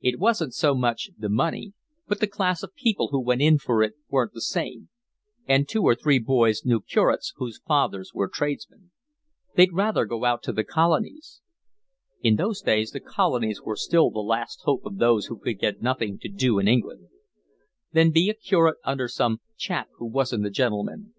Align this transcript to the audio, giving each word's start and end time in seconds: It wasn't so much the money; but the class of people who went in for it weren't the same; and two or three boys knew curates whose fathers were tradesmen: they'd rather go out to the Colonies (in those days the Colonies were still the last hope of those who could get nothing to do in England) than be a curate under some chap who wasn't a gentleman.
It 0.00 0.18
wasn't 0.18 0.54
so 0.54 0.74
much 0.74 1.10
the 1.18 1.28
money; 1.28 1.74
but 2.06 2.20
the 2.20 2.26
class 2.26 2.62
of 2.62 2.74
people 2.74 3.08
who 3.08 3.20
went 3.20 3.42
in 3.42 3.58
for 3.58 3.82
it 3.82 3.92
weren't 4.08 4.32
the 4.32 4.40
same; 4.40 4.88
and 5.46 5.68
two 5.68 5.82
or 5.82 5.94
three 5.94 6.18
boys 6.18 6.64
knew 6.64 6.80
curates 6.80 7.34
whose 7.36 7.60
fathers 7.68 8.12
were 8.14 8.28
tradesmen: 8.32 8.92
they'd 9.56 9.74
rather 9.74 10.06
go 10.06 10.24
out 10.24 10.42
to 10.44 10.54
the 10.54 10.64
Colonies 10.64 11.42
(in 12.22 12.36
those 12.36 12.62
days 12.62 12.92
the 12.92 13.00
Colonies 13.00 13.60
were 13.60 13.76
still 13.76 14.10
the 14.10 14.20
last 14.20 14.62
hope 14.62 14.86
of 14.86 14.96
those 14.96 15.26
who 15.26 15.36
could 15.38 15.58
get 15.58 15.82
nothing 15.82 16.18
to 16.20 16.30
do 16.30 16.58
in 16.58 16.66
England) 16.66 17.08
than 17.92 18.10
be 18.10 18.30
a 18.30 18.34
curate 18.34 18.78
under 18.84 19.06
some 19.06 19.42
chap 19.58 19.88
who 19.98 20.06
wasn't 20.06 20.46
a 20.46 20.50
gentleman. 20.50 21.12